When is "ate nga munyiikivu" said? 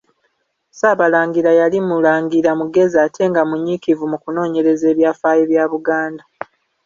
3.05-4.03